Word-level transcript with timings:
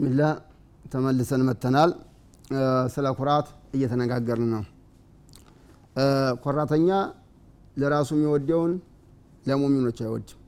ብስሚላህ 0.00 0.30
ተመልሰን 0.84 1.42
መተናል 1.48 1.90
ስለ 2.94 3.06
ኩራት 3.18 3.46
እየተነጋገርን 3.76 4.48
ነው። 4.54 4.62
ኮራተኛ 6.44 6.88
ለራሱ 7.76 8.08
የሚወደውን 8.16 8.72
ለሙሚኖች 9.48 9.98
አይወድም። 10.04 10.38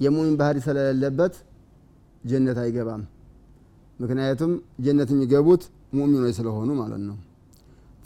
የሙሚን 0.00 0.36
ባህሪ 0.40 0.56
ስለሌለበት 0.66 1.34
ጀነት 2.24 2.58
አይገባም። 2.64 3.02
ምክንያቱም 3.98 4.52
ጀነት 4.84 5.10
የሚገቡት 5.14 5.62
ሙሚኖች 5.98 6.34
ስለሆኑ 6.38 6.70
ማለት 6.80 7.02
ነው። 7.08 7.18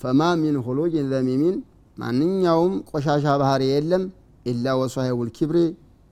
ፈማ 0.02 0.32
ሚን 0.42 0.58
ሁሉጅ 0.66 0.96
ዘሚሚን 1.12 1.56
ማንኛውም 1.96 2.74
ቆሻሻ 2.90 3.26
ባህሪ 3.42 3.62
የለም 3.70 4.02
ኢላ 4.46 4.76
ወሷሂቡል 4.80 5.30
ኪብሪ 5.36 5.58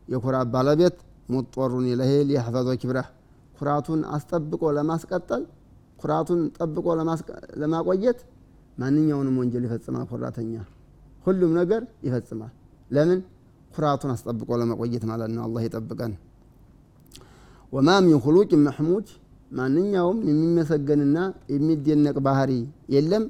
የኩራት 0.08 0.48
ባለቤት 0.54 0.96
ሙጦሩን 1.30 1.84
ኢለይህ 1.92 2.22
ሊያሕፈዞ 2.28 2.70
ኪብረህ 2.80 3.08
ኩራቱን 3.58 4.00
አስጠብቆ 4.14 4.62
ለማስቀጠል 4.76 5.42
ኩራቱን 5.98 6.40
ጠብቆ 6.58 6.86
ለማቆየት 7.62 8.18
ማንኛውንም 8.78 9.36
ወንጀል 9.40 9.64
ይፈጽማል 9.66 10.04
ኩራተኛ። 10.10 10.54
ሁሉም 11.26 11.52
ነገር 11.58 11.82
ይፈጽማል። 12.06 12.52
ለምን? 12.90 13.20
ኩራቱን 13.70 14.10
አስጠብቆ 14.14 14.48
ለመቆየት 14.60 15.04
ማለት 15.10 15.30
ነው። 15.34 15.42
አላህ 15.46 15.62
ይጠብቀን። 15.66 16.12
ወማ 17.72 17.88
ሚን 18.04 18.18
ሁሉቅ 18.24 18.50
መሕሙድ 18.66 19.06
ማንኛውም 19.52 20.18
የሚመሰገንና 20.28 21.18
የሚደነቅ 21.54 22.16
ባህሪ 22.26 22.52
የለም። 22.94 23.24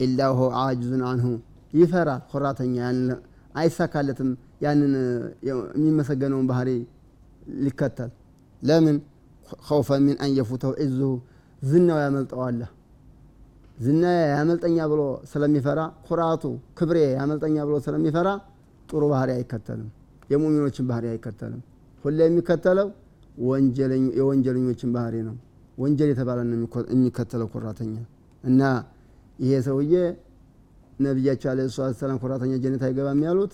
ኢላ 0.00 0.20
ሆ 0.38 0.50
አጅዙን 0.60 1.02
አንሁ። 1.10 1.26
ይፈራል 1.72 2.22
ኩራተኛ። 2.30 2.76
አይሳካለትም። 3.54 4.30
ያንን 4.64 4.92
የሚመሰገነውን 5.48 6.46
ባህሪ 6.50 6.70
ሊከተል። 7.64 8.10
ለምን 8.62 8.96
ከውፈ 9.62 9.98
ሚን 10.04 10.16
አን 10.22 10.32
የፉተው 10.38 10.72
ዝናው 11.62 11.98
ያመልጠዋለ 12.02 12.60
ዝና 13.78 14.04
ያመልጠኛ 14.30 14.78
ብሎ 14.92 15.02
ስለሚፈራ 15.30 15.80
ኩራቱ 16.06 16.42
ክብሬ 16.78 16.98
ያመልጠኛ 17.14 17.56
ብሎ 17.68 17.76
ስለሚፈራ 17.84 18.28
ጥሩ 18.88 19.02
ባህሪ 19.12 19.30
አይከተልም። 19.36 19.88
የሙሚኖችን 20.30 20.84
ባህሪ 20.90 21.04
አይከተልም። 21.12 21.62
ሁሌ 22.04 22.18
የሚከተለው 22.26 22.88
የወንጀለኞችን 24.18 24.90
ባህሪ 24.96 25.16
ነው። 25.28 25.36
ወንጀል 25.78 26.08
የተባለ 26.12 26.38
የሚከተለው 26.92 27.48
ኩራተኛ። 27.54 27.94
እና 28.44 28.62
ይሄ 29.38 29.52
ሰውዬ 29.66 29.94
ነቢያቸው 31.00 31.48
አለ 31.52 31.60
ሰላት 31.74 31.96
ሰላም 32.00 32.18
ኩራተኛ 32.22 32.52
ጀነት 32.64 32.82
አይገባም 32.86 33.20
ያሉት 33.26 33.52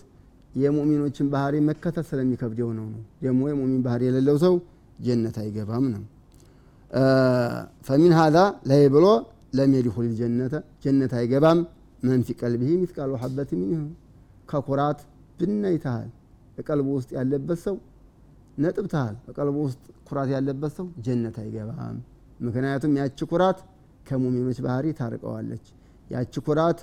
የሙሚኖችን 0.57 1.27
ባህሪ 1.35 1.55
መከተል 1.69 2.05
ስለሚከብደው 2.11 2.71
ነው 2.79 2.87
ነው። 2.93 3.03
ደግሞ 3.23 3.41
የሙሚን 3.51 3.83
ባህሪ 3.87 4.03
የሌለው 4.09 4.37
ሰው 4.45 4.55
ጀነት 4.99 5.37
አይገባም 5.43 5.85
ነው። 5.95 6.03
ፈሚን 7.87 8.13
ሀዛ 8.19 8.37
ላይ 8.71 8.83
ብሎ 8.95 9.07
ለም 9.57 9.73
ጀነተ 10.21 10.55
ጀነት 10.85 11.13
አይገባም። 11.19 11.61
መን 12.03 12.23
ፊ 12.27 12.35
ቀልቢሂ 12.41 12.71
ሚስቃሉ 12.81 13.13
ሐበት 13.23 13.51
ሚንሁ 13.61 13.83
ከኩራት 14.51 14.99
ብናይተሃል 15.39 16.09
በቀልቡ 16.57 16.89
ውስጥ 16.99 17.11
ያለበት 17.19 17.59
ሰው 17.65 17.77
ነጥብተሃል። 18.59 19.17
በቀልቡ 19.27 19.57
ውስጥ 19.67 19.81
ኩራት 20.09 20.29
ያለበት 20.35 20.73
ሰው 20.79 20.87
ጀነት 21.07 21.37
አይገባም። 21.43 21.97
ምክንያቱም 22.41 22.93
ያቺ 23.01 23.19
ኩራት 23.33 23.59
ከሙሚኖች 24.09 24.59
ባህሪ 24.67 24.87
ታርቀዋለች። 24.99 25.65
ያቺ 26.11 26.35
ኩራት 26.49 26.79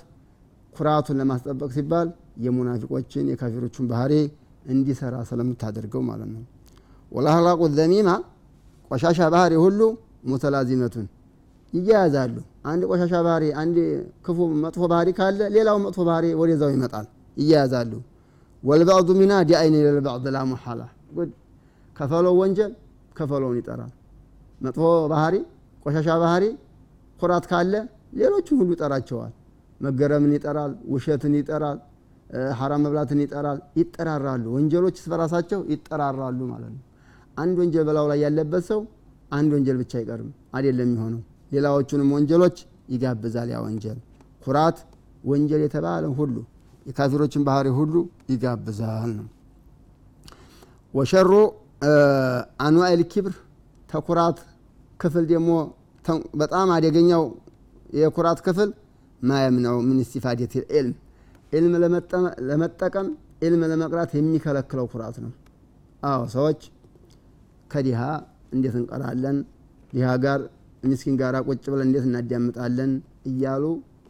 ኩራቱን 0.72 1.16
ለማስጠበቅ 1.20 1.70
ሲባል 1.76 2.08
የሙናፊቆችን 2.44 3.28
የካፊሮቹን 3.32 3.86
ባህሪ 3.92 4.12
እንዲሰራ 4.66 5.14
ስለምታደርገው 5.30 6.02
ማለት 6.02 6.28
ነው 6.34 6.42
ወላህላቁ 7.14 7.60
ዘሚማ 7.76 8.08
ቆሻሻ 8.90 9.20
ባህሪ 9.34 9.52
ሁሉ 9.64 9.80
ሙተላዚመቱን 10.30 11.06
ይያያዛሉ። 11.72 12.36
አንድ 12.70 12.82
ቆሻሻ 12.90 13.14
ባህሪ 13.26 13.44
አንድ 13.62 13.76
ክፉ 14.26 14.38
መጥፎ 14.64 14.82
ባህሪ 14.92 15.08
ካለ 15.18 15.40
ሌላው 15.56 15.76
መጥፎ 15.84 15.98
ባህሪ 16.08 16.26
ወደዛው 16.40 16.70
ይመጣል 16.74 17.06
ይያያዛሉ። 17.36 17.92
ወልባዕዱ 18.62 19.08
ሚና 19.20 19.32
ዲአይን 19.48 19.74
ለልባዕድ 19.86 20.26
ላ 20.34 20.42
መሐላ 20.52 20.80
ከፈለው 21.96 22.34
ወንጀል 22.40 22.72
ከፈለውን 23.16 23.56
ይጠራል። 23.60 23.92
መጥፎ 24.60 24.82
ባህሪ 25.12 25.34
ቆሻሻ 25.86 26.08
ባህሪ 26.22 26.44
ኩራት 27.20 27.44
ካለ 27.50 27.74
ሌሎቹን 28.20 28.56
ሁሉ 28.60 28.70
ይጠራቸዋል። 28.76 29.32
መገረምን 29.80 30.32
ይጠራል 30.36 30.72
ውሸትን 30.92 31.34
ይጠራል 31.40 31.78
ሐራም 32.58 32.82
መብላትን 32.84 33.18
ይጠራል 33.24 33.58
ይጠራራሉ። 33.80 34.44
ወንጀሎች 34.56 34.96
በራሳቸው 35.10 35.60
ይጠራራሉ 35.72 36.40
ማለት 36.52 36.70
ነው 36.74 36.82
አንድ 37.36 37.56
ወንጀል 37.62 37.84
በላው 37.88 38.06
ላይ 38.10 38.18
ያለበት 38.24 38.64
ሰው 38.70 38.80
አንድ 39.30 39.50
ወንጀል 39.56 39.76
ብቻ 39.82 39.92
አይቀርም 40.00 40.28
አይደለም 40.56 40.88
የሚሆነው። 40.88 41.20
ሌላዎቹንም 41.52 42.08
ወንጀሎች 42.16 42.56
ይጋብዛል 42.92 43.48
ያ 43.54 43.58
ወንጀል። 43.64 43.98
ኩራት 44.44 44.78
ወንጀል 45.24 45.62
የተባለ 45.66 46.04
ሁሉ 46.18 46.34
የካፊሮችን 46.86 47.42
ባህሪ 47.48 47.68
ሁሉ 47.78 47.94
ይጋብዛል 48.32 49.10
ነው። 49.18 49.26
ወሸሩ 50.94 51.30
አንዋኤል 52.64 53.02
ኪብር 53.12 53.34
ተኩራት 53.88 54.38
ክፍል 55.00 55.24
ደግሞ 55.32 55.50
በጣም 56.40 56.68
አደገኛው 56.76 57.22
የኩራት 57.98 58.38
ክፍል 58.46 58.70
ማየምነው 59.20 59.76
ምን 59.86 59.98
ስቲፋዴት 60.06 60.54
ዕልም 60.72 60.94
ዕልም 61.52 61.74
ለመጠቀም 62.48 63.08
ዕልም 63.42 63.62
ለመቅራት 63.72 64.10
የሚከለክለው 64.16 64.86
ኩራት 64.92 65.16
ነው። 65.24 65.32
አዎ 66.02 66.22
ሰዎች 66.34 66.60
ከዲሃ 67.74 68.00
እንዴት 68.54 68.74
እንቀራለን? 68.80 69.36
ዲሃ 69.92 70.08
ጋር 70.24 70.40
ምስኪን 70.82 71.14
ጋር 71.20 71.34
ቁጭ 71.48 71.64
ብለን 71.72 71.86
እንዴት 71.88 72.04
እናዳምጣለን? 72.08 72.92
እያሉ 73.30 73.64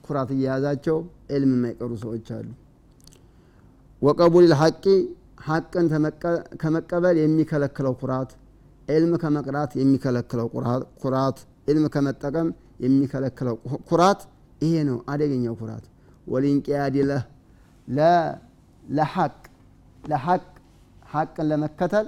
ኩራት 0.06 0.30
እየያዛቸው 0.36 0.96
ዕልም 1.34 1.52
የማይቀሩ 1.56 1.90
ሰዎች 2.04 2.26
አሉ። 2.36 2.48
ወቀቡል 4.02 4.44
ልሐቂ 4.52 4.84
ሐቅን 5.46 5.86
ከመቀበል 6.62 7.16
የሚከለክለው 7.22 7.94
ኩራት 8.02 8.30
ዕልም 8.88 9.12
ከመቅራት 9.22 9.72
የሚከለክለው 9.80 10.46
ኩራት 11.02 11.38
ዕልም 11.68 11.84
ከመጠቀም 11.94 12.48
የሚከለክለው 12.84 13.56
ኩራት 13.90 14.20
ይሄ 14.60 14.74
ነው 14.88 14.98
አደገኛው 15.12 15.54
ኩራት። 15.60 15.84
ወሊንቅያድ 16.26 16.94
ለሐቅ 18.88 19.34
ለሐቅ 20.02 20.42
ሐቅን 21.12 21.46
ለመከተል 21.50 22.06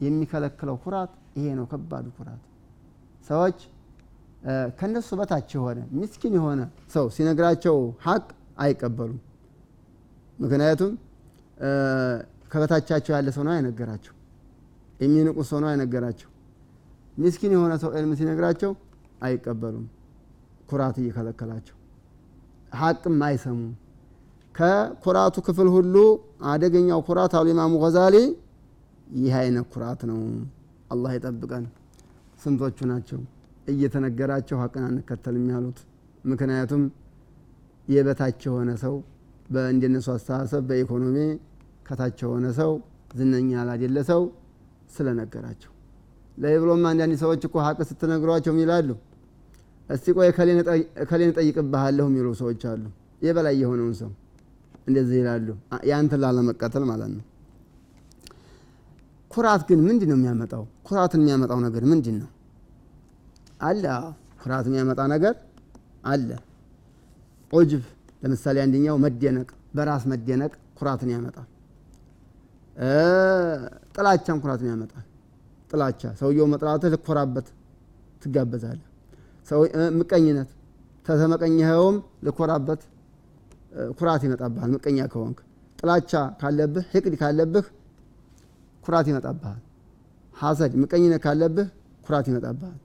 የሚከለክለው 0.00 0.76
ኩራት 0.84 1.10
ይሄ 1.36 1.46
ነው። 1.58 1.66
ከባዱ 1.72 2.06
ኩራት 2.16 2.42
ሰዎች 3.28 3.58
ከነሱ 4.78 5.08
በታች 5.20 5.48
የሆነ 5.56 5.78
ምስኪን 5.96 6.34
የሆነ 6.38 6.60
ሰው 6.94 7.06
ሲነግራቸው 7.16 7.76
ሐቅ 8.06 8.24
አይቀበሉም። 8.58 9.18
ምክንያቱም 10.38 10.92
ከበታቻቸው 12.52 13.12
ያለ 13.16 13.28
ሰው 13.36 13.42
ነው 13.46 13.52
አይነገራቸው። 13.56 14.14
የሚንቁ 15.00 15.38
ሰው 15.50 15.58
ነው 15.62 15.68
አይነገራቸው። 15.70 16.30
ምስኪን 17.18 17.52
የሆነ 17.56 17.72
ሰው 17.82 17.90
ዕልም 17.96 18.12
ሲነግራቸው 18.18 18.72
አይቀበሉም። 19.22 19.86
ኩራት 20.68 20.96
እየከለከላቸው 21.02 21.76
ሐቅም 22.72 23.16
አይሰሙም። 23.26 23.70
ከኩራቱ 24.54 25.36
ክፍል 25.46 25.68
ሁሉ 25.74 25.94
አደገኛው 26.50 27.00
ኩራት 27.08 27.32
አሉ 27.38 27.46
ኢማሙ 27.54 27.74
ገዛሊ 27.84 28.16
ይህ 29.16 29.34
አይነት 29.40 29.66
ኩራት 29.72 30.00
ነው። 30.10 30.18
አላህ 30.92 31.10
ይጠብቀን። 31.16 31.64
ስንቶቹ 32.42 32.78
ናቸው? 32.90 33.20
እየተነገራቸው 33.68 34.56
ሀቅን 34.62 34.84
አንከተልም 34.88 35.46
ያሉት። 35.52 35.78
ምክንያቱም 36.24 36.82
የበታች 37.88 38.40
የሆነ 38.46 38.70
ሰው 38.82 38.94
በእንደነሱ 39.50 40.06
አስተሳሰብ 40.14 40.62
በኢኮኖሚ 40.68 41.16
ከታች 41.88 42.18
የሆነ 42.24 42.46
ሰው 42.58 42.72
ዝነኛ 43.18 43.62
ላደለ 43.68 43.98
ሰው 44.10 44.22
ስለነገራቸው። 44.94 45.70
ላይ 46.38 46.54
ብሎም 46.62 46.84
አንዳንድ 46.90 47.14
ሰዎች 47.22 47.42
እኮ 47.48 47.56
ሀቅ 47.66 47.78
ስትነግሯቸው 47.88 48.54
ይላሉ። 48.62 48.90
እስቲ 49.88 50.06
ቆይ 50.16 50.28
ከሌን 51.08 51.30
ጠይቅብሃለሁ 51.38 52.06
የሚሉ 52.10 52.28
ሰዎች 52.40 52.62
አሉ። 52.72 52.84
የበላይ 53.22 53.54
የሆነውን 53.62 53.94
ሰው 54.00 54.10
እንደዚህ 54.88 55.16
ይላሉ። 55.22 55.48
ያንተን 55.90 56.20
ላለመቀተል 56.24 56.84
ማለት 56.90 57.10
ነው 57.14 57.24
ኩራት 59.30 59.62
ግን 59.68 59.80
ምንድን 59.86 60.08
ነው 60.10 60.16
የሚያመጣው? 60.18 60.62
ኩራትን 60.86 61.20
የሚያመጣው 61.22 61.58
ነገር 61.66 61.82
ምንድን 61.90 62.16
ነው 62.22 62.30
አለ 63.60 63.84
ኩራት 64.42 64.66
የሚያመጣ 64.68 65.00
ነገር 65.14 65.34
አለ። 66.04 66.28
ዑጅብ 67.52 67.82
ለምሳሌ 68.22 68.56
አንደኛው 68.64 68.96
መደነቅ 69.04 69.48
በራስ 69.76 70.04
መደነቅ 70.12 70.52
ኩራትን 70.78 71.10
ያመጣል። 71.14 71.48
ጥላቻም 73.94 74.38
ኩራትን 74.42 74.68
ያመጣል። 74.72 75.04
ጥላቻ 75.70 76.02
ሰውየው 76.20 76.46
መጥራትህ 76.52 76.90
ልኮራበት 76.94 77.48
ትጋበዛለህ። 78.22 78.86
ምቀኝነት 79.98 80.50
ተተመቀኝኸውም 81.06 81.96
ልኮራበት 82.26 82.80
ኩራት 83.98 84.22
ይመጣብሃል። 84.26 84.70
ምቀኛ 84.74 84.98
ከሆንክ። 85.12 85.38
ጥላቻ 85.78 86.12
ካለብህ 86.40 86.84
ሕቅድ 86.94 87.14
ካለብህ 87.20 87.66
ኩራት 88.84 89.06
ይመጣብሃል። 89.10 89.60
ሐሰድ 90.34 90.72
ምቀኝነት 90.82 91.20
ካለብህ 91.24 91.68
ኩራት 92.04 92.26
ይመጣብሃል። 92.30 92.78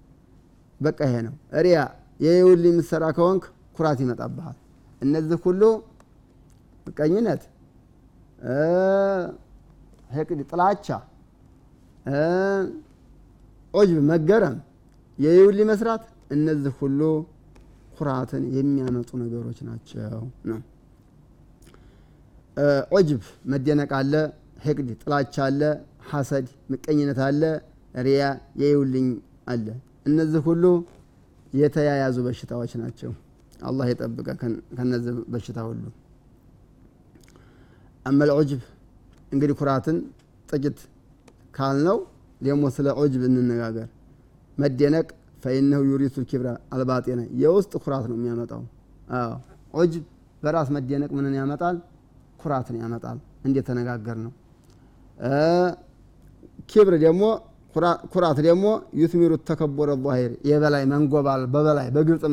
በቃ 0.82 1.00
ይሄ 1.08 1.16
ነው። 1.28 1.36
ሪያ 1.66 1.78
የይውል 2.20 2.64
የምትሰራ 2.68 3.04
ከሆንክ 3.18 3.44
ኩራት 3.78 4.00
ይመጣብሃል። 4.04 4.58
እነዚህ 5.02 5.38
ሁሉ 5.46 5.62
ምቀኝነት 6.88 7.42
ህቅድ 10.12 10.40
ጥላቻ 10.50 10.88
ዑጅብ 13.74 14.00
መገረም 14.10 14.56
የይውል 15.20 15.60
መስራት 15.70 16.04
እነዚህ 16.36 16.74
ሁሉ 16.80 17.02
ኩራትን 17.98 18.44
የሚያመጡ 18.56 19.10
ነገሮች 19.22 19.60
ናቸው 19.68 20.22
ነው። 20.50 20.60
ዑጅብ 22.96 23.22
መደነቅ 23.52 23.92
አለ 24.00 24.14
ህቅድ 24.66 24.88
ጥላቻ 25.02 25.36
አለ 25.48 25.62
ሐሰድ 26.10 26.48
ምቀኝነት 26.72 27.20
አለ 27.28 27.42
ሪያ 28.06 28.24
የይውልኝ 28.62 29.08
አለ። 29.48 29.66
እነዚህ 30.10 30.42
ሁሉ 30.48 30.64
የተያያዙ 31.54 32.18
በሽታዎች 32.26 32.72
ናቸው። 32.82 33.12
አላህ 33.64 33.86
የጠብቀ 33.92 34.28
ከነዚህ 34.78 35.14
በሽታ 35.34 35.60
ሁሉ። 35.68 35.84
አመል 38.06 38.32
ዑጅብ 38.36 38.62
እንግዲህ 39.32 39.56
ኩራትን 39.60 39.98
ጥቂት 40.50 40.80
ካልነው 41.52 41.98
ደግሞ 42.42 42.64
ስለ 42.76 42.88
ዑጅብ 43.02 43.22
እንነጋገር። 43.30 43.88
መደነቅ 44.58 45.08
ፈኢነሁ 45.44 45.82
ዩሪቱ 45.90 46.16
ልኪብራ 46.24 46.50
አልባጤነ 46.74 47.22
የውስጥ 47.42 47.74
ኩራት 47.84 48.06
ነው 48.12 48.16
የሚያመጣው። 48.18 48.62
ዑጅብ 49.74 50.04
በራስ 50.44 50.70
መደነቅ 50.76 51.10
ምንን 51.18 51.34
ያመጣል? 51.40 51.78
ኩራትን 52.42 52.76
ያመጣል። 52.82 53.18
እንዴት 53.46 53.66
ተነጋገር 53.70 54.18
ነው 54.26 54.32
ኪብር 56.70 56.94
ደግሞ 57.04 57.24
ኩራት 58.14 58.38
ደግሞ 58.48 58.66
ዩትሚሩ 59.00 59.32
ተከቦረ 59.48 59.92
ዛሂር 60.04 60.32
የበላይ 60.50 60.84
መንጎባል 60.92 61.42
በበላይ 61.54 61.88
በግልጽ 61.96 62.24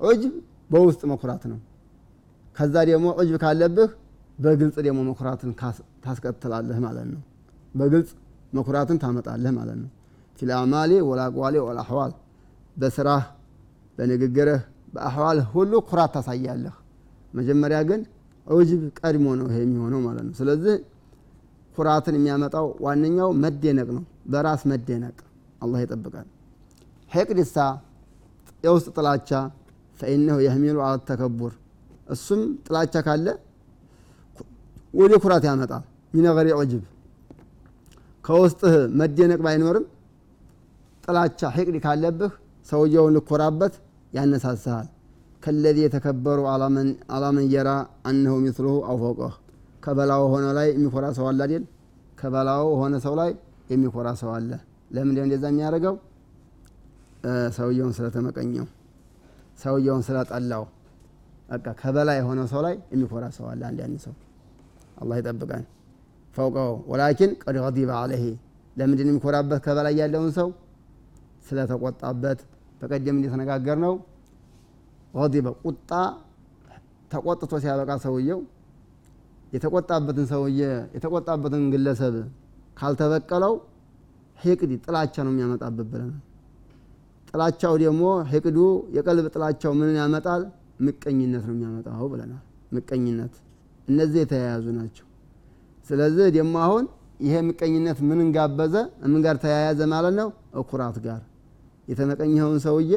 ዑጅብ 0.00 0.32
በውስጥ 0.70 1.02
መኩራት 1.10 1.42
ነው። 1.52 1.58
ከዛ 2.56 2.74
ደግሞ 2.90 3.06
ዑጅብ 3.18 3.36
ካለብህ 3.42 3.90
በግልጽ 4.38 4.76
ደግሞ 4.86 5.00
መኩራትን 5.08 5.50
ታስቀጥላለህ 6.04 6.78
ማለት 6.86 7.06
ነው። 7.12 7.20
በግልጽ 7.74 8.10
መኩራትን 8.52 8.98
ታመጣለህ 9.02 9.52
ማለት 9.58 9.78
ነው። 9.82 9.90
ፊል 10.38 10.50
አዕማሊ 10.56 10.92
ወልአሕዋል 11.60 12.12
በስራህ 12.76 13.24
በንግግርህ 13.98 14.60
በአሕዋልህ 14.94 15.46
ሁሉ 15.54 15.72
ኩራት 15.88 16.10
ታሳያለህ። 16.16 16.76
መጀመሪያ 17.34 17.78
ግን 17.88 18.00
ዑጅብ 18.46 18.80
ቀድሞ 18.98 19.26
ነው 19.38 19.46
ይሄ 19.50 19.58
የሚሆነው 19.64 20.00
ማለት 20.06 20.24
ነው። 20.28 20.34
ስለዚህ 20.40 20.74
ኩራትን 21.80 22.16
የሚያመጣው 22.18 22.66
ዋነኛው 22.84 23.30
መደነቅ 23.42 23.88
ነው። 23.96 24.02
በራስ 24.32 24.62
መደነቅ 24.70 25.16
አላህ 25.62 25.78
ይጠብቃል። 25.84 26.26
ሕቅድሳ 27.10 27.56
የውስጥ 28.64 28.88
ጥላቻ 28.96 29.30
ፈኢነሁ 29.98 30.36
የህሚሉ 30.44 30.76
አላ 30.84 30.98
ተከቡር 31.08 31.52
እሱም 32.08 32.42
ጥላቻ 32.66 32.94
ካለ 33.06 33.26
ወደ 34.94 35.12
ኩራት 35.22 35.44
ያመጣል። 35.48 35.82
ሚነገሪ 36.14 36.48
ዑጅብ 36.56 36.82
ከውስጥህ 38.24 38.74
መደነቅ 39.00 39.40
ባይኖርም 39.44 39.84
ጥላቻ 41.04 41.40
ሕቅድ 41.56 41.76
ካለብህ 41.84 42.32
ሰውየውን 42.68 43.14
ልኮራበት 43.16 43.74
ያነሳስሃል 44.12 44.88
ከለዚ 45.42 45.78
የተከበሩ 45.84 46.40
አላመን 47.14 47.46
የራ 47.54 47.70
አነሁ 48.10 48.34
ሚስሉሁ 48.44 48.74
አውፈቀህ 48.90 49.34
ከበላው 49.82 50.22
ሆነ 50.32 50.46
ላይ 50.58 50.68
የሚኮራ 50.74 51.06
ሰው 51.18 51.26
አለ 51.30 51.40
አይደል? 51.46 51.64
ከበላው 52.20 52.66
ሆነ 52.80 52.94
ሰው 53.04 53.14
ላይ 53.20 53.30
የሚኮራ 53.70 54.08
ሰው 54.20 54.30
አለ። 54.36 54.50
ለምንድነው 54.94 55.26
እንደዛ 55.26 55.44
የሚያደርገው? 55.52 55.94
ሰውየውን 57.56 57.92
ስለተመቀኘው 57.96 58.66
ሰውየውን 59.58 60.02
ስለጠላው። 60.06 60.62
በቃ 61.50 61.66
ከበላይ 61.80 62.16
የሆነ 62.20 62.40
ሰው 62.52 62.60
ላይ 62.66 62.74
የሚኮራ 62.92 63.24
ሰው 63.36 63.46
አለ 63.50 63.62
አንዳንድ 63.70 63.96
ሰው። 64.04 64.14
አላህ 65.00 65.16
ይጠብቀን። 65.20 65.64
ፈውቀው 66.36 66.70
ወላኪን 66.90 67.30
ቀድ 67.42 67.56
ገዲበ 67.64 67.90
አለይህ 68.00 68.34
ለምንድን 68.76 69.08
የሚኮራበት 69.10 69.60
ከበላይ 69.64 69.94
ያለውን 70.00 70.30
ሰው? 70.38 70.48
ስለተቆጣበት። 71.46 72.40
በቀደም 72.80 73.16
እንደተነጋገር 73.18 73.78
ነው 73.84 73.94
ገዲበ 75.14 75.48
ቁጣ 75.64 75.90
ተቆጥቶ 77.12 77.52
ሲያበቃ 77.62 77.92
ሰውየው 78.04 78.40
የተቆጣበትን 79.52 80.26
ሰውየ 80.32 80.62
የተቆጣበትን 80.96 81.62
ግለሰብ 81.72 82.14
ካልተበቀለው 82.80 83.54
ሂቅድ 84.38 84.70
ጥላቻ 84.84 85.14
ነው 85.26 85.32
የሚያመጣበት 85.32 85.86
ብለናል። 85.92 86.20
ጥላቻው 87.30 87.74
ደግሞ 87.82 88.02
ሂቅዱ 88.30 88.58
የቀልብ 88.96 89.26
ጥላቻው 89.34 89.72
ምንን 89.80 89.96
ያመጣል? 90.00 90.42
ምቀኝነት 90.80 91.44
ነው 91.48 91.54
የሚያመጣው 91.56 92.06
ብለናል። 92.12 92.42
ምቀኝነት። 92.72 93.34
እነዚህ 93.88 94.18
የተያያዙ 94.24 94.66
ናቸው። 94.78 95.06
ስለዚህ 95.88 96.26
ደግሞ 96.36 96.54
አሁን 96.66 96.84
ይሄ 97.20 97.34
ምቀኝነት 97.48 97.98
ምንን 98.10 98.28
ጋበዘ? 98.36 98.74
ምን 99.04 99.20
ጋር 99.26 99.36
ተያያዘ 99.44 99.80
ማለት 99.92 100.14
ነው? 100.20 100.28
እኩራት 100.60 100.96
ጋር። 101.06 101.20
የተመቀኘኸውን 101.88 102.60
ሰውዬ 102.66 102.92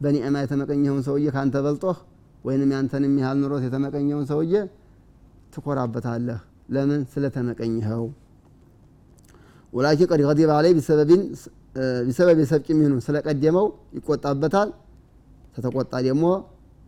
በኒዕማ 0.00 0.36
የተመቀኘኸውን 0.44 1.02
ሰውዬ 1.08 1.26
ካንተ 1.34 1.56
በልጦህ 1.64 1.98
ወይንም 2.44 2.70
ያንተን 2.74 3.04
የሚያህል 3.06 3.38
ኑሮት 3.42 3.62
የተመቀኘውን 3.66 4.26
ሰውዬ 4.30 4.52
ትኮራበታለህ? 5.52 6.38
ለምን 6.70 7.00
ስለተመቀኝኸው 7.12 8.02
ወላኪን 9.72 10.08
ቀድ 10.10 10.20
ገዲበ 10.28 10.50
አለይ 10.56 10.72
ቢሰበብ 12.06 12.38
የሰብቂ 12.40 12.66
ሚሆኑ 12.78 12.94
ስለቀደመው 13.06 13.66
ይቆጣበታል። 13.96 14.68
ተተቆጣ 15.54 15.92
ደግሞ 16.06 16.24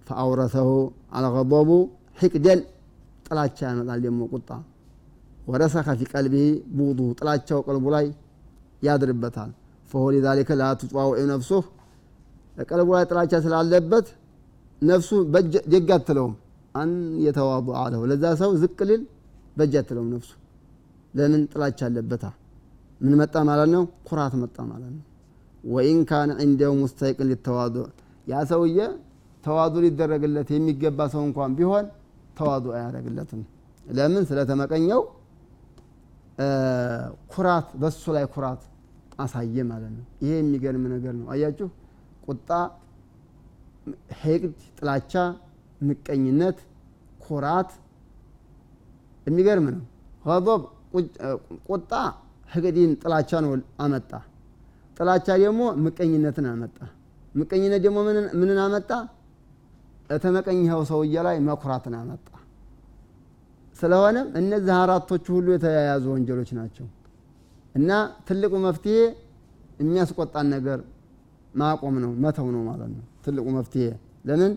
ፈአውረሰሁ 0.07 0.69
አልገበቡ 1.17 1.71
ሕቅደን 2.19 2.61
ጥላቻ 3.27 3.59
ያመጣል 3.69 4.01
ደግሞ 4.07 4.21
ቁጣ። 4.33 4.49
ወረሰከ 5.47 5.89
ፊ 6.01 6.09
ቀልቢህ 6.13 6.49
ቡዱ 6.79 7.01
ጥላቻው 7.19 7.61
ቀልቡ 7.67 7.85
ላይ 7.95 8.07
ያድርበታል። 8.83 9.51
ፈሆ 9.91 10.05
ሊዛሊከ 10.15 10.51
ላ 10.61 10.65
ነፍሱህ 11.33 11.65
ቀልቡ 12.71 12.89
ላይ 12.97 13.05
ጥላቻ 13.11 13.33
ስላለበት 13.45 14.07
ነፍሱ 14.83 15.11
ደግ 15.73 15.89
አትለውም 15.97 16.33
አን 16.75 16.91
የተዋض 17.25 17.69
አለሁ 17.81 18.01
ለዛ 18.11 18.25
ሰው 18.41 18.51
ዝቅ 18.63 18.79
ሊል 18.91 19.03
በጅ 19.57 19.73
አትለውም 19.81 20.09
ነፍሱ። 20.15 20.31
ለምን 21.15 21.43
ጥላቻ 21.53 21.79
አለበታ? 21.89 22.25
ምን 23.01 23.15
መጣ 23.21 23.35
ማለት 23.49 23.69
ነው? 23.75 23.83
ኩራት 24.09 24.35
መጣ 24.43 24.57
ማለት 24.71 24.91
ነው። 24.97 25.03
ወኢን 25.65 26.01
ካነ 26.11 26.31
ዒንደው 26.41 26.73
ሙስተይቅን 26.81 27.27
ሊተዋዱ። 27.31 27.75
ያ 28.27 28.41
ሰውዬ 28.51 28.79
ተዋዱ 29.45 29.75
ሊደረግለት 29.85 30.49
የሚገባ 30.55 31.01
ሰው 31.15 31.23
እንኳን 31.29 31.51
ቢሆን 31.59 31.85
ተዋዱ 32.39 32.65
አያደረግለትም 32.77 33.41
ለምን? 33.91 34.23
ስለተመቀኘው 34.29 35.01
ኩራት 37.33 37.69
በሱ 37.83 38.05
ላይ 38.17 38.25
ኩራት 38.35 38.63
አሳየ 39.21 39.57
ማለት 39.71 39.93
ነው። 39.97 40.05
ይሄ 40.23 40.33
የሚገርም 40.41 40.85
ነገር 40.95 41.15
ነው። 41.21 41.27
አያችሁ? 41.33 41.69
ቁጣ 42.27 42.49
ሄቅድ 44.21 44.55
ጥላቻ 44.79 45.13
ምቀኝነት 45.83 46.59
ኩራት 47.25 47.71
የሚገርም 49.27 49.67
ነው። 49.75 49.83
ገضብ 50.27 50.63
ቁጣ 51.69 51.93
ህቅዲን 52.51 52.91
ጥላቻ 53.03 53.31
ነው 53.45 53.53
አመጣ። 53.81 54.11
ጥላቻ 54.97 55.27
ደግሞ 55.43 55.63
ምቀኝነትን 55.85 56.47
አመጣ። 56.51 56.79
ምቀኝነት 57.35 57.81
ደግሞ 57.85 57.99
ምንን 58.41 58.59
አመጣ? 58.65 58.91
የተመቀኝኸው 60.11 60.81
ሰውዬ 60.91 61.15
ላይ 61.27 61.37
መኩራትን 61.47 61.95
አመጣ። 62.01 62.27
ስለሆነም 63.77 64.27
እነዚህ 64.41 64.75
አራቶቹ 64.81 65.27
ሁሉ 65.37 65.47
የተያያዙ 65.55 66.05
ወንጀሎች 66.15 66.51
ናቸው። 66.59 66.87
እና 67.75 67.91
ትልቁ 68.29 68.53
መፍትሄ 68.65 68.97
የሚያስቆጣን 69.81 70.47
ነገር 70.55 70.79
ማቆም 71.55 71.97
ነው 72.05 72.11
መተው 72.25 72.49
ነው 72.55 72.63
ማለት 72.69 72.91
ነው። 72.95 73.05
ትልቁ 73.25 73.47
መፍትሄ 73.57 73.85
ለምን 74.29 74.53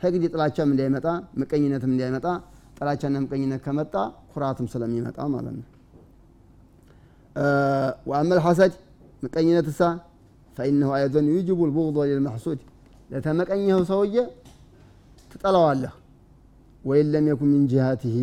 ህግድ 0.00 0.22
ጥላቻም 0.32 0.68
እንዳይመጣ 0.72 1.06
ምቀኝነትም 1.40 1.90
እንዳይመጣ 1.94 2.26
ጥላቻና 2.78 3.16
ምቀኝነት 3.24 3.60
ከመጣ 3.64 3.94
ኩራትም 4.32 4.66
ስለሚመጣ 4.72 5.18
ማለት 5.34 5.54
ነው። 5.58 5.66
ወአመል 8.10 8.38
ሐሰድ 8.46 8.72
ምቀኝነት 9.24 9.66
እሳ 9.72 9.80
ፈኢነሁ 10.56 10.90
አይዘን 10.96 11.26
ዩጅቡ 11.34 11.58
ልቡغض 11.68 11.96
ልልመሕሱድ 12.10 12.60
ለተመቀኘኸው 13.10 13.82
ሰውዬ 13.90 14.16
ትጠላዋለህ። 15.32 15.92
ወይን 16.84 17.08
ለም 17.12 17.26
የኩን 17.30 17.50
ሚን 17.52 17.64
ጅሃትህ 17.72 18.16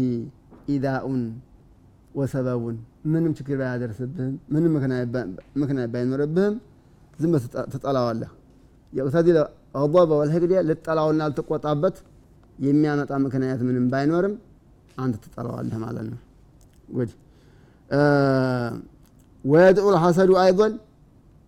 ኢዳኡን 0.68 1.22
ወሰበቡን። 2.16 2.78
ምንም 3.14 3.32
ችግር 3.38 3.56
ባያደርስብህም 3.62 4.34
ምንም 4.54 4.72
ምክንያት 5.62 5.90
ባይኖርብህም 5.94 6.56
ዝም 7.20 7.34
ትጠላዋለህ። 7.74 8.32
የቅተዲ 8.94 9.28
ገضበ 9.86 10.12
ወልሕቅድ 10.20 10.52
ልጠላውና 10.70 11.22
ልትቆጣበት 11.30 11.98
የሚያመጣ 12.60 13.12
ምክንያት 13.26 13.60
ምንም 13.68 13.86
ባይኖርም 13.92 14.34
አንተ 14.98 15.16
ትጠላዋለህ 15.24 15.78
ማለት 15.84 16.06
ነው። 16.12 16.20
ጉድ። 16.96 17.12
ወየድዑ 19.44 19.88
ልሐሰዱ 19.96 20.32
አይضን 20.44 20.74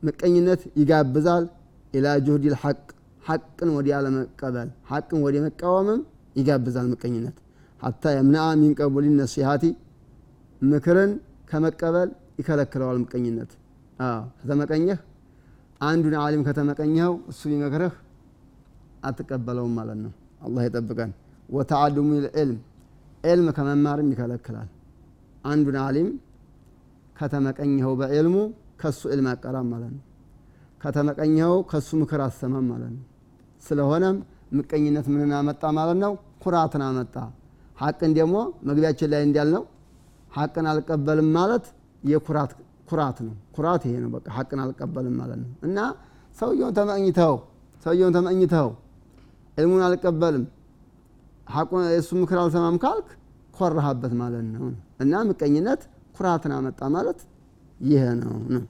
ምቀኝነት 0.03 0.62
ይጋብዛል። 0.79 1.45
ኢላ 1.93 2.07
ጁህድ 2.25 2.43
ልሐቅ 2.53 2.79
ሐቅን 3.24 3.69
ወዲያ 3.75 3.95
ለመቀበል 4.05 4.69
ሐቅን 4.91 5.19
ወደ 5.25 5.36
መቃወምም 5.45 6.01
ይጋብዛል 6.36 6.88
ምቀኝነት። 6.93 7.38
ሐታ 7.81 8.03
የምንአ 8.15 8.45
ሚን 8.62 8.74
ነሲሃቲ 9.19 9.63
ምክርን 10.62 11.12
ከመቀበል 11.50 12.09
ይከለክለዋል 12.39 12.98
ምቀኝነት። 13.03 13.51
ከተመቀኘህ 14.39 15.00
አንዱን 15.81 16.15
አሊም 16.24 16.41
ከተመቀኘኸው 16.48 17.13
እሱ 17.31 17.41
ቢመክርህ 17.51 17.93
አትቀበለውም 19.03 19.74
ማለት 19.79 20.00
ነው። 20.03 20.12
አላህ 20.46 20.62
ይጠብቀን። 20.68 21.12
ወተዓሉሙ 21.50 22.10
ልዕልም 22.25 22.60
ዕልም 23.24 23.48
ከመማርም 23.58 24.10
ይከለክላል። 24.13 24.70
አንዱን 25.46 25.77
አሊም 25.84 26.10
ከተመቀኘኸው 27.15 27.94
በዕልሙ 28.00 28.36
ከሱ 28.82 29.01
ዕልም 29.13 29.27
አቀራም 29.32 29.68
ማለት 29.74 29.91
ነው። 29.96 30.03
ከተመቀኘኸው 30.84 31.56
ከሱ 31.72 31.89
ምክር 32.01 32.22
አሰማም 32.25 32.65
ማለት 32.72 32.91
ነው። 32.96 33.03
ስለሆነም 33.63 34.18
ምቀኝነት 34.58 35.06
ምንን 35.13 35.32
አመጣ 35.39 35.63
ማለት 35.77 35.98
ነው? 36.03 36.12
ኩራትን 36.44 36.84
አመጣ። 36.86 37.15
ሐቅን 37.77 38.12
ደግሞ 38.18 38.36
መግቢያችን 38.68 39.10
ላይ 39.13 39.22
እንዳልነው 39.27 39.63
ሐቅን 40.32 40.65
አልቀበልም 40.72 41.27
ማለት 41.38 41.65
የኩራት 42.03 42.51
ኩራት 42.89 43.18
ነው። 43.25 43.36
ኩራት 43.56 43.82
ይሄ 43.88 43.96
ነው 44.03 44.10
በቃ 44.15 44.27
ሐቅን 44.38 44.60
አልቀበልም 44.63 45.15
ማለት 45.22 45.39
ነው። 45.44 45.50
እና 45.68 45.77
ሰውየውን 46.38 46.74
ተመኝተው 46.77 47.36
ሰውየውን 47.86 48.13
ተመኝተው 48.18 48.70
ዕልሙን 49.59 49.81
አልቀበልም። 49.85 50.45
የእሱ 51.87 52.09
ምክር 52.19 52.37
አልሰማም 52.41 52.75
ካልክ 52.83 53.07
ኮራሃበት 53.53 54.13
ማለት 54.19 54.45
ነው። 54.55 54.65
እና 55.03 55.21
ምቀኝነት 55.29 55.81
ኩራትን 56.17 56.51
አመጣ 56.57 56.81
ማለት 56.95 57.19
ይሄ 57.79 58.03
ነው። 58.21 58.35
ነው 58.53 58.63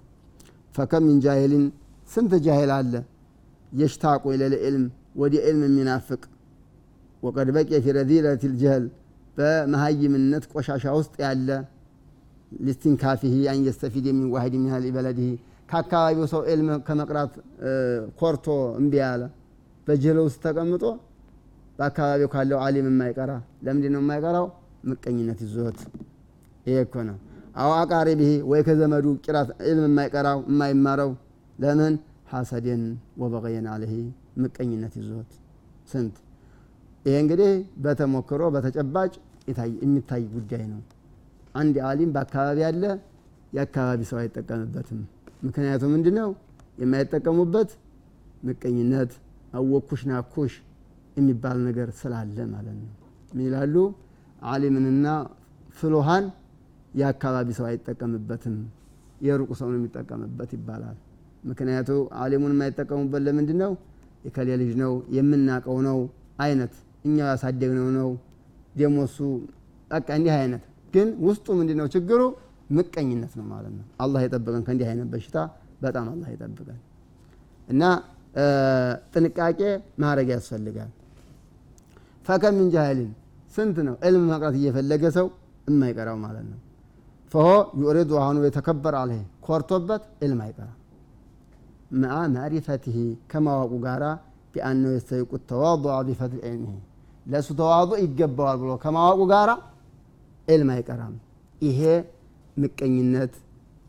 ፈከም 0.75 1.03
ሚን 1.08 1.17
ጃሂልን 1.24 1.63
ስንት 2.10 2.34
ጃሂል 2.46 2.72
አለ? 2.75 2.93
የሽታቁ 3.72 4.24
ኢለል 4.36 4.53
ዕልም 4.62 4.86
ወደ 5.15 5.34
ዕልም 5.48 5.63
የሚናፍቅ። 5.67 6.22
ወቀድ 7.24 7.50
በቂየ 7.55 7.79
ፊ 7.84 7.93
ረዚለት 7.98 8.43
ልጀህል 8.51 8.86
በመሀይምነት 9.38 10.43
ቆሻሻ 10.53 10.86
ውስጥ 10.98 11.15
ያለ። 11.24 11.50
ሊስቲንካፊህ 12.60 13.34
አን 13.51 13.60
የስተፊድ 13.67 14.05
የሚን 14.10 14.27
ዋሂድ 14.34 14.53
ሚን 14.58 14.72
አህሊ 14.72 14.88
በለዲህ 14.96 15.31
ከአካባቢው 15.69 16.25
ሰው 16.31 16.41
ዕልም 16.51 16.69
ከመቅራት 16.88 17.34
ኮርቶ 18.19 18.46
እምቢ 18.79 18.93
ያለ 19.03 19.22
በጅህል 19.89 20.17
ውስጥ 20.24 20.39
ተቀምጦ 20.43 20.84
በአካባቢው 21.77 22.29
ካለው 22.34 22.60
አሊም 22.63 22.88
የማይቀራ 22.89 23.31
ለምንድን 23.65 23.91
ነው 23.96 24.01
የማይቀራው? 24.03 24.48
ምቀኝነት 24.89 25.39
ይዞት። 25.46 25.79
ይሄ 26.65 26.75
እኮ 26.86 26.96
ነው። 27.10 27.17
አው 27.55 27.72
አቃሪቢህ 27.77 28.34
ወይ 28.51 28.62
ከዘመዱ 28.67 29.05
ቂራት 29.25 29.50
ዕልም 29.69 29.86
የማይቀራው 29.88 30.39
የማይማረው 30.50 31.12
ለምን? 31.60 31.93
ሐሰድን 32.31 32.81
ወበቀየን 33.22 33.67
አለህ 33.74 33.93
ምቀኝነት 34.43 34.93
ይዞት። 35.00 35.31
ስንት? 35.91 36.15
ይሄ 37.05 37.15
እንግዲህ 37.24 37.51
በተሞክሮ 37.84 38.41
በተጨባጭ 38.55 39.13
የሚታይ 39.81 40.24
ጉዳይ 40.36 40.63
ነው። 40.72 40.81
አንድ 41.55 41.75
አሊም 41.89 42.12
በአካባቢ 42.15 42.60
ያለ 42.65 42.84
የአካባቢ 43.55 44.01
ሰው 44.10 44.17
አይጠቀምበትም። 44.22 45.00
ምክንያቱ 45.46 45.84
ምንድ 45.93 46.08
ነው 46.19 46.29
የማይጠቀሙበት 46.81 47.69
ምቀኝነት 48.48 49.12
አወኩሽ 49.53 50.01
ናኩሽ 50.10 50.53
የሚባል 51.18 51.58
ነገር 51.68 51.88
ስላለ 52.00 52.38
ማለት 52.51 52.75
ነው። 52.79 52.89
ምን 53.32 53.41
ይላሉ? 53.48 53.75
አሊምንና 54.46 55.08
ፍሎሃን 55.77 56.25
የአካባቢ 56.94 57.48
ሰው 57.58 57.65
አይጠቀምበትም 57.70 58.56
የሩቁ 59.22 59.51
ሰው 59.60 59.68
ነው 59.72 59.77
የሚጠቀምበት 59.79 60.51
ይባላል። 60.58 60.98
ምክንያቱ 61.50 61.89
አሊሙን 62.22 62.53
የማይጠቀሙበት 62.56 63.22
ለምንድ 63.25 63.50
ነው 63.62 63.72
የከሌ 64.25 64.50
ልጅ 64.62 64.72
ነው 64.82 64.94
የምናቀው 65.18 65.77
ነው 65.88 66.00
አይነት 66.44 66.74
እኛ 67.06 67.18
ያሳደግነው 67.32 67.88
ነው 67.98 68.10
ደሞ 68.75 68.98
እሱ 69.08 69.18
በቃ 69.91 70.08
እንዲህ 70.18 70.34
አይነት። 70.38 70.63
ግን 70.94 71.08
ውስጡ 71.25 71.48
ምንድ 71.60 71.72
ነው 71.79 71.88
ችግሩ? 71.94 72.22
ምቀኝነት 72.70 73.34
ነው 73.39 73.46
ማለት 73.51 73.74
ነው። 73.77 73.86
አላህ 74.03 74.20
የጠበቀን 74.25 74.63
ከእንዲህ 74.65 74.88
አይነት 74.89 75.08
በሽታ 75.13 75.38
በጣም 75.82 76.06
አላህ 76.12 76.27
የጠብቀን 76.34 76.79
እና 77.68 77.84
ጥንቃቄ 79.14 79.60
ማድረግ 80.02 80.28
ያስፈልጋል። 80.36 80.90
ፈከም 82.28 82.56
ምን 82.58 82.68
ጃህልን 82.74 83.12
ስንት 83.56 83.78
ነው 83.88 83.96
ዕልም 84.08 84.26
መቅረት 84.32 84.56
እየፈለገ 84.60 85.04
ሰው 85.18 85.28
የማይቀራው 85.68 86.18
ማለት 86.26 86.46
ነው። 86.52 86.60
ፈሆ 87.32 87.48
ዩሪዱ 87.82 88.12
አሁኑ 88.22 88.38
የተከበር 88.48 88.96
አለ 89.00 89.12
ኮርቶበት 89.46 90.04
ዕልም 90.26 90.40
አይቀራ 90.46 90.70
መአ 91.94 92.16
ማዕሪፈትህ 92.34 92.98
ከማወቁ 93.32 93.74
ጋራ 93.86 94.04
ቢአነው 94.54 94.92
የስተይቁት 94.96 95.42
ተዋضع 95.52 95.96
ቢፈት 96.08 96.34
ዕልምህ 96.44 96.78
ለእሱ 97.26 97.50
ተዋضع 97.60 97.98
ይገባዋል 98.04 98.58
ብሎ 98.62 98.72
ከማወቁ 98.84 99.22
ጋራ 99.32 99.52
ዕልም 100.48 100.70
አይቀራም። 100.76 101.16
ይሄ 101.62 101.80
ምቀኝነት፣ 102.58 103.34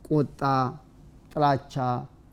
ቁጣ፣ 0.09 0.41
ጥላቻ 1.33 1.75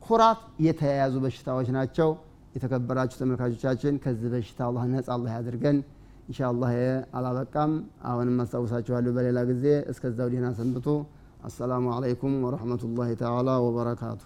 ኩራት 0.07 0.39
የተያያዙ 0.65 1.15
በሽታዎች 1.23 1.69
ናቸው። 1.77 2.09
የተከበራችሁ 2.55 3.17
ተመልካቾቻችን 3.21 3.95
ከዚህ 4.03 4.29
በሽታ 4.33 4.59
አላህ 4.67 4.83
ነጻ 4.91 5.07
አላህ 5.15 5.31
ያድርገን። 5.37 5.77
እንሻ 6.25 6.39
አላህ 6.49 6.71
አላበቃም። 7.17 7.73
አሁንም 8.09 8.39
አስታውሳችኋለሁ 8.43 9.13
በሌላ 9.17 9.41
ጊዜ። 9.51 9.65
እስከዛው 9.91 10.29
ዲና 10.33 10.47
ሰንብቱ። 10.57 10.87
አሰላሙ 11.47 11.85
አለይኩም 11.95 12.35
ወረሕመቱላሂ 12.45 13.09
ተዓላ 13.21 13.49
ወበረካቱ 13.65 14.21